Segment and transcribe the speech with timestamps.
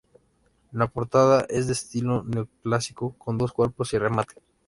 [0.71, 4.33] La portada es de estilo neoclásico, con dos cuerpos y remate.